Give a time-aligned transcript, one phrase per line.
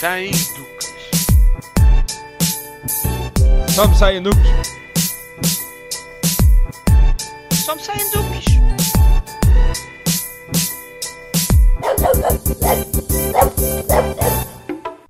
[0.00, 0.94] Sem duques.
[3.68, 4.40] Só me saem duques.
[7.52, 8.44] Só me saem duques.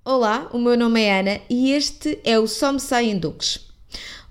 [0.04, 3.60] Olá, o meu nome é Ana e este é o Só Me Saem Duques.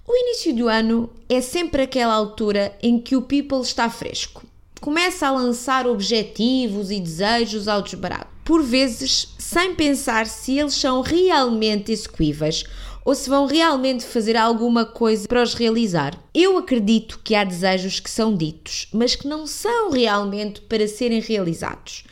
[0.06, 4.44] O início do ano é sempre aquela altura em que o people está fresco.
[4.82, 11.02] Começa a lançar objetivos e desejos ao desbarato, por vezes sem pensar se eles são
[11.02, 12.64] realmente execuíveis
[13.06, 16.20] ou se vão realmente fazer alguma coisa para os realizar.
[16.34, 21.20] Eu acredito que há desejos que são ditos, mas que não são realmente para serem
[21.20, 22.06] realizados.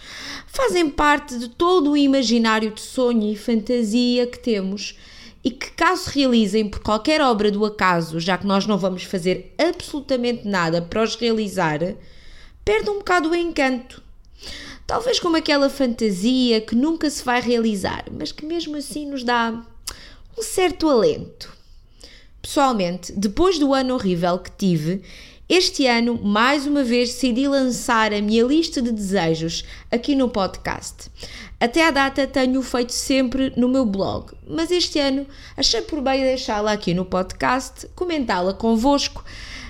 [0.45, 4.95] Fazem parte de todo o imaginário de sonho e fantasia que temos
[5.43, 9.55] e que, caso realizem por qualquer obra do acaso, já que nós não vamos fazer
[9.57, 11.79] absolutamente nada para os realizar,
[12.63, 14.05] perde um bocado o encanto.
[14.87, 19.61] Talvez como aquela fantasia que nunca se vai realizar, mas que mesmo assim nos dá
[20.37, 21.53] um certo alento.
[22.41, 25.03] Pessoalmente, depois do ano horrível que tive,
[25.49, 31.11] este ano, mais uma vez, decidi lançar a minha lista de desejos aqui no podcast.
[31.59, 36.21] Até à data tenho feito sempre no meu blog, mas este ano achei por bem
[36.21, 39.23] deixá-la aqui no podcast, comentá-la convosco,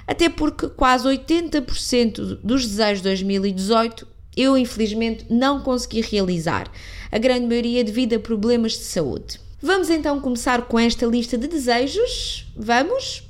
[0.05, 6.71] até porque quase 80% dos desejos de 2018 eu infelizmente não consegui realizar,
[7.11, 9.39] a grande maioria devido a problemas de saúde.
[9.61, 12.45] Vamos então começar com esta lista de desejos?
[12.55, 13.23] Vamos?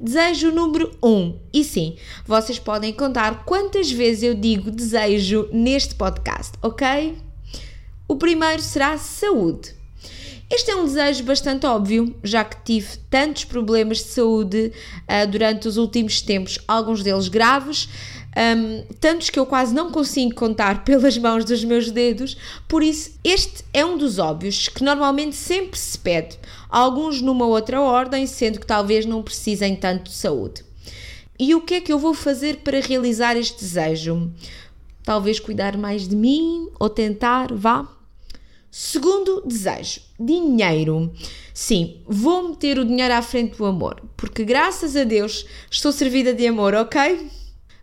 [0.00, 1.08] Desejo número 1.
[1.08, 1.38] Um.
[1.52, 7.16] E sim, vocês podem contar quantas vezes eu digo desejo neste podcast, ok?
[8.06, 9.74] O primeiro será saúde.
[10.50, 14.72] Este é um desejo bastante óbvio, já que tive tantos problemas de saúde
[15.08, 17.88] uh, durante os últimos tempos, alguns deles graves,
[18.36, 22.36] um, tantos que eu quase não consigo contar pelas mãos dos meus dedos,
[22.68, 27.80] por isso este é um dos óbvios que normalmente sempre se pede, alguns numa outra
[27.80, 30.64] ordem, sendo que talvez não precisem tanto de saúde.
[31.38, 34.32] E o que é que eu vou fazer para realizar este desejo?
[35.02, 37.88] Talvez cuidar mais de mim ou tentar, vá.
[38.70, 41.12] Segundo desejo, dinheiro.
[41.52, 46.34] Sim, vou meter o dinheiro à frente do amor, porque graças a Deus estou servida
[46.34, 47.30] de amor, ok?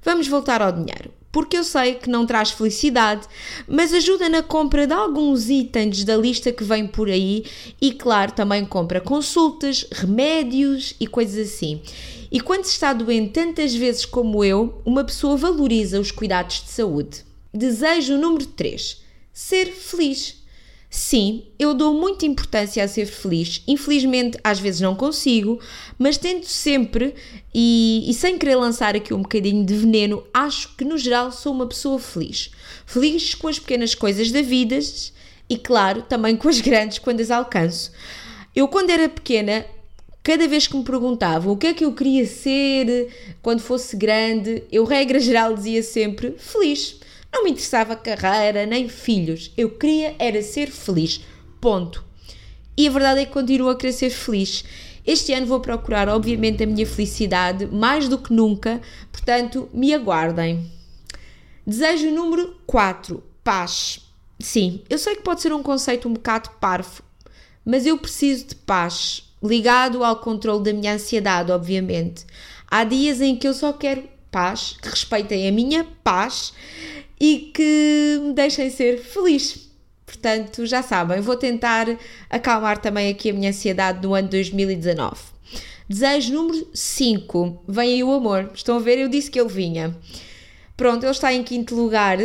[0.04, 3.28] Vamos voltar ao dinheiro, porque eu sei que não traz felicidade,
[3.68, 7.46] mas ajuda na compra de alguns itens da lista que vem por aí
[7.80, 11.82] e, claro, também compra consultas, remédios e coisas assim.
[12.32, 16.70] E quando se está doente tantas vezes como eu, uma pessoa valoriza os cuidados de
[16.70, 17.24] saúde.
[17.54, 19.02] Desejo número 3:
[19.32, 20.41] ser feliz.
[20.94, 23.64] Sim, eu dou muita importância a ser feliz.
[23.66, 25.58] Infelizmente, às vezes não consigo,
[25.98, 27.16] mas tento sempre
[27.54, 31.54] e, e, sem querer lançar aqui um bocadinho de veneno, acho que no geral sou
[31.54, 32.52] uma pessoa feliz.
[32.86, 34.78] Feliz com as pequenas coisas da vida
[35.50, 37.94] e, claro, também com as grandes quando as alcanço.
[38.54, 39.66] Eu, quando era pequena,
[40.22, 43.08] cada vez que me perguntavam o que é que eu queria ser
[43.42, 47.00] quando fosse grande, eu, regra geral, dizia sempre feliz.
[47.32, 49.52] Não me interessava carreira nem filhos.
[49.58, 51.22] Eu queria era ser feliz.
[51.62, 52.04] Ponto.
[52.78, 54.64] E a verdade é que continuo a querer ser feliz.
[55.06, 58.82] Este ano vou procurar, obviamente, a minha felicidade mais do que nunca,
[59.12, 60.70] portanto, me aguardem.
[61.66, 64.02] Desejo número 4: paz.
[64.40, 67.04] Sim, eu sei que pode ser um conceito um bocado parvo,
[67.64, 72.26] mas eu preciso de paz, ligado ao controle da minha ansiedade, obviamente.
[72.68, 76.54] Há dias em que eu só quero paz, que respeitem a minha paz
[77.22, 79.70] e que me deixem ser feliz.
[80.08, 81.86] Portanto, já sabem, vou tentar
[82.28, 85.16] acalmar também aqui a minha ansiedade no ano 2019.
[85.88, 87.64] Desejo número 5.
[87.68, 88.50] Vem aí o amor.
[88.56, 88.98] Estão a ver?
[88.98, 89.96] Eu disse que ele vinha.
[90.76, 92.18] Pronto, ele está em quinto lugar.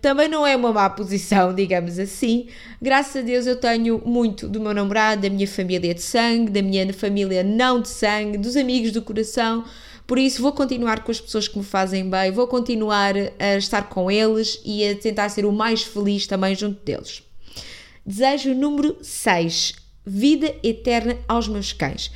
[0.00, 2.46] Também não é uma má posição, digamos assim.
[2.80, 6.62] Graças a Deus eu tenho muito do meu namorado, da minha família de sangue, da
[6.62, 9.64] minha família não de sangue, dos amigos do coração.
[10.10, 13.88] Por isso, vou continuar com as pessoas que me fazem bem, vou continuar a estar
[13.88, 17.22] com eles e a tentar ser o mais feliz também junto deles.
[18.04, 19.72] Desejo número 6:
[20.04, 22.10] vida eterna aos meus cães.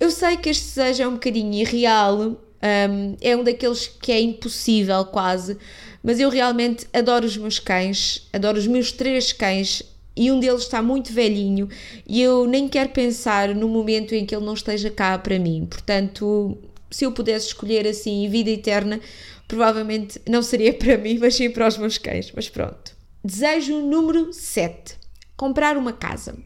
[0.00, 4.18] Eu sei que este desejo é um bocadinho irreal, um, é um daqueles que é
[4.18, 5.58] impossível quase,
[6.02, 9.82] mas eu realmente adoro os meus cães, adoro os meus três cães
[10.18, 11.68] e um deles está muito velhinho
[12.04, 15.64] e eu nem quero pensar no momento em que ele não esteja cá para mim.
[15.70, 16.58] Portanto,
[16.90, 19.00] se eu pudesse escolher assim vida eterna,
[19.46, 22.32] provavelmente não seria para mim, mas sim para os meus cães.
[22.34, 22.96] Mas pronto.
[23.24, 24.96] Desejo número 7:
[25.36, 26.36] comprar uma casa.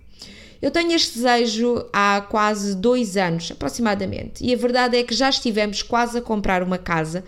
[0.63, 5.29] Eu tenho este desejo há quase dois anos, aproximadamente, e a verdade é que já
[5.29, 7.25] estivemos quase a comprar uma casa.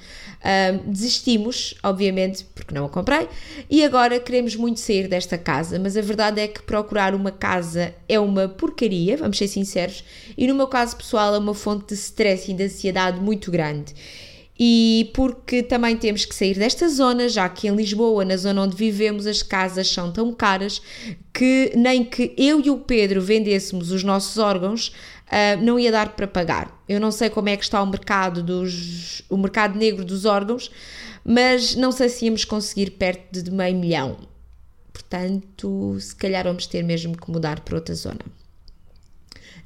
[0.86, 3.26] Desistimos, obviamente, porque não a comprei,
[3.68, 7.92] e agora queremos muito sair desta casa, mas a verdade é que procurar uma casa
[8.08, 10.04] é uma porcaria, vamos ser sinceros,
[10.38, 13.94] e no meu caso pessoal é uma fonte de stress e de ansiedade muito grande
[14.58, 18.76] e porque também temos que sair desta zona, já que em Lisboa, na zona onde
[18.76, 20.80] vivemos, as casas são tão caras
[21.32, 24.94] que nem que eu e o Pedro vendêssemos os nossos órgãos
[25.26, 26.82] uh, não ia dar para pagar.
[26.88, 30.70] Eu não sei como é que está o mercado dos o mercado negro dos órgãos,
[31.24, 34.16] mas não sei se íamos conseguir perto de meio milhão.
[34.92, 38.20] Portanto, se calhar vamos ter mesmo que mudar para outra zona.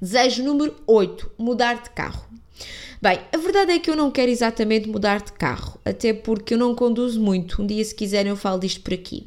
[0.00, 2.24] Desejo número 8: mudar de carro.
[3.02, 6.58] Bem, a verdade é que eu não quero exatamente mudar de carro, até porque eu
[6.58, 7.62] não conduzo muito.
[7.62, 9.26] Um dia, se quiserem, eu falo disto por aqui.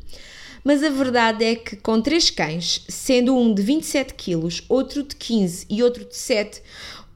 [0.64, 5.16] Mas a verdade é que com três cães, sendo um de 27 quilos, outro de
[5.16, 6.62] 15 e outro de 7,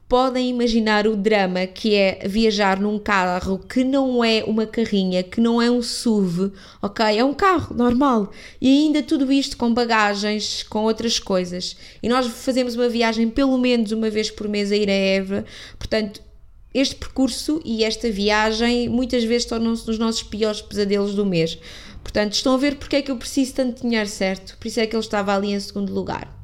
[0.08, 5.40] podem imaginar o drama que é viajar num carro que não é uma carrinha, que
[5.40, 7.18] não é um SUV, ok?
[7.18, 8.30] É um carro normal.
[8.60, 11.76] E ainda tudo isto com bagagens, com outras coisas.
[12.02, 15.44] E nós fazemos uma viagem pelo menos uma vez por mês a ir a Évora,
[15.78, 16.26] portanto
[16.74, 21.58] este percurso e esta viagem muitas vezes tornam-se nos nossos piores pesadelos do mês.
[22.02, 24.56] Portanto, estão a ver porque é que eu preciso tanto dinheiro, certo?
[24.58, 26.35] Por isso é que ele estava ali em segundo lugar.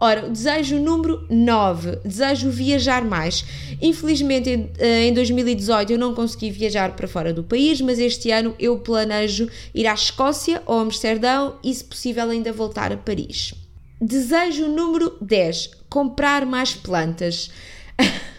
[0.00, 3.44] Ora, o desejo número 9, desejo viajar mais.
[3.82, 8.78] Infelizmente, em 2018 eu não consegui viajar para fora do país, mas este ano eu
[8.78, 13.52] planejo ir à Escócia ou Amsterdão e, se possível, ainda voltar a Paris.
[14.00, 17.50] Desejo número 10, comprar mais plantas.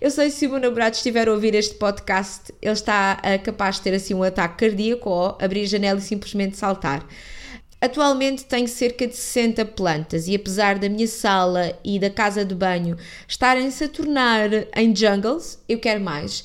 [0.00, 3.76] Eu sei se o meu namorado estiver a ouvir este podcast, ele está uh, capaz
[3.76, 7.06] de ter assim um ataque cardíaco ou abrir a janela e simplesmente saltar.
[7.80, 12.54] Atualmente tenho cerca de 60 plantas e apesar da minha sala e da casa de
[12.54, 12.96] banho
[13.26, 16.44] estarem-se a tornar em jungles, eu quero mais.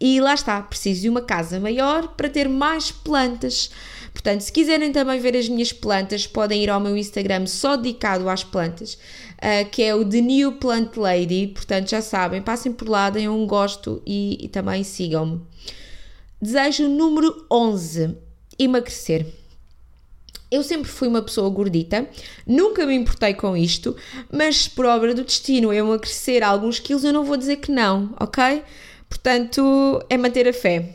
[0.00, 3.70] E lá está, preciso de uma casa maior para ter mais plantas.
[4.12, 8.28] Portanto, se quiserem também ver as minhas plantas, podem ir ao meu Instagram só dedicado
[8.28, 11.46] às plantas, uh, que é o The New Plant Lady.
[11.46, 15.40] Portanto, já sabem, passem por lá, deem um gosto e, e também sigam-me.
[16.40, 18.16] Desejo número 11:
[18.58, 19.41] emagrecer.
[20.52, 22.06] Eu sempre fui uma pessoa gordita,
[22.46, 23.96] nunca me importei com isto,
[24.30, 28.14] mas por obra do destino eu emagrecer alguns quilos, eu não vou dizer que não,
[28.20, 28.62] ok?
[29.08, 30.90] Portanto, é manter a fé.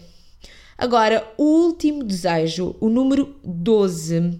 [0.77, 4.39] Agora, o último desejo, o número 12.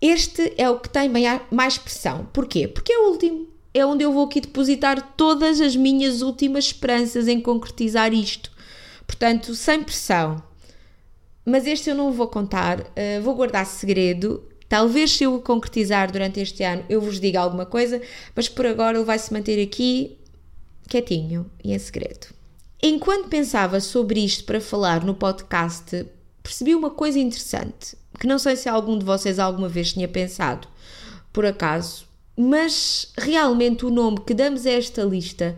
[0.00, 1.10] Este é o que tem
[1.50, 2.26] mais pressão.
[2.32, 2.66] Porquê?
[2.66, 3.48] Porque é o último.
[3.74, 8.50] É onde eu vou aqui depositar todas as minhas últimas esperanças em concretizar isto.
[9.06, 10.42] Portanto, sem pressão.
[11.48, 14.42] Mas este eu não vou contar, uh, vou guardar segredo.
[14.68, 18.02] Talvez se eu o concretizar durante este ano eu vos diga alguma coisa,
[18.36, 20.18] mas por agora ele vai se manter aqui
[20.86, 22.26] quietinho e em segredo.
[22.82, 26.06] Enquanto pensava sobre isto para falar no podcast,
[26.42, 30.68] percebi uma coisa interessante, que não sei se algum de vocês alguma vez tinha pensado,
[31.32, 32.06] por acaso,
[32.36, 35.56] mas realmente o nome que damos a esta lista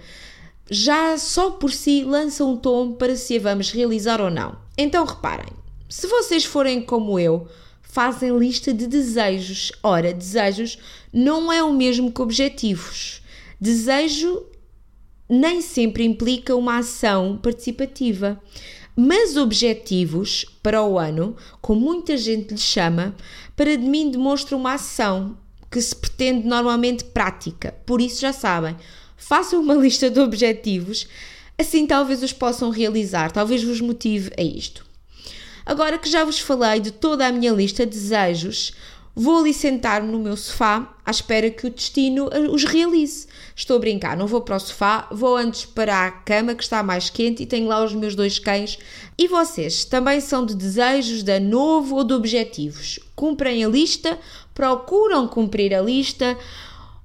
[0.70, 4.56] já só por si lança um tom para se a vamos realizar ou não.
[4.78, 5.52] Então reparem,
[5.90, 7.48] se vocês forem como eu,
[7.82, 9.72] fazem lista de desejos.
[9.82, 10.78] Ora, desejos
[11.12, 13.20] não é o mesmo que objetivos.
[13.60, 14.46] Desejo
[15.28, 18.40] nem sempre implica uma ação participativa.
[18.94, 23.16] Mas objetivos para o ano, como muita gente lhe chama,
[23.56, 25.36] para de mim demonstra uma ação
[25.70, 27.74] que se pretende normalmente prática.
[27.84, 28.76] Por isso já sabem,
[29.16, 31.08] façam uma lista de objetivos,
[31.58, 34.89] assim talvez os possam realizar, talvez vos motive a isto.
[35.64, 38.72] Agora que já vos falei de toda a minha lista de desejos,
[39.14, 43.26] Vou ali sentar-me no meu sofá à espera que o destino os realize.
[43.56, 46.80] Estou a brincar, não vou para o sofá, vou antes para a cama que está
[46.82, 48.78] mais quente e tenho lá os meus dois cães.
[49.18, 53.00] E vocês também são de desejos, de novo ou de objetivos?
[53.16, 54.16] Cumprem a lista,
[54.54, 56.38] procuram cumprir a lista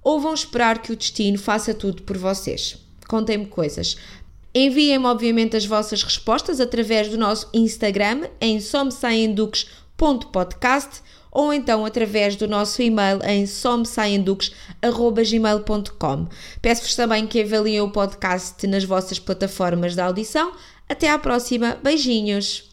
[0.03, 2.77] ou vão esperar que o destino faça tudo por vocês?
[3.07, 3.97] Contem-me coisas.
[4.57, 12.47] Enviem-me, obviamente, as vossas respostas através do nosso Instagram em somsaenduques.podcast ou então através do
[12.47, 16.27] nosso e-mail em somsaienduques.gmail.com.
[16.61, 20.53] Peço-vos também que avaliem o podcast nas vossas plataformas de audição.
[20.87, 21.77] Até à próxima.
[21.83, 22.69] Beijinhos!